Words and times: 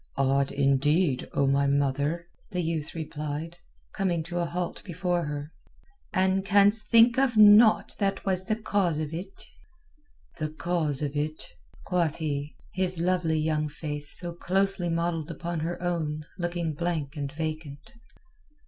"Odd, 0.17 0.51
indeed, 0.51 1.29
O 1.33 1.45
my 1.45 1.67
mother," 1.67 2.25
the 2.49 2.61
youth 2.61 2.95
replied, 2.95 3.57
coming 3.93 4.23
to 4.23 4.39
a 4.39 4.47
halt 4.47 4.83
before 4.83 5.25
her. 5.25 5.51
"And 6.11 6.43
canst 6.43 6.87
think 6.87 7.19
of 7.19 7.37
naught 7.37 7.95
that 7.99 8.25
was 8.25 8.45
the 8.45 8.55
cause 8.55 8.97
of 8.97 9.13
it?" 9.13 9.43
"The 10.39 10.49
cause 10.49 11.03
of 11.03 11.15
it?" 11.15 11.53
quoth 11.85 12.15
he, 12.15 12.55
his 12.73 12.97
lovely 12.97 13.37
young 13.37 13.69
face, 13.69 14.17
so 14.17 14.33
closely 14.33 14.89
modelled 14.89 15.29
upon 15.29 15.59
her 15.59 15.79
own, 15.79 16.25
looking 16.39 16.73
blank 16.73 17.15
and 17.15 17.31
vacant. 17.31 17.91